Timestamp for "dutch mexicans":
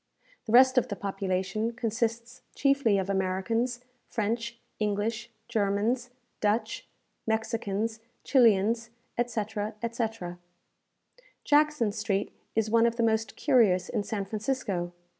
6.39-7.99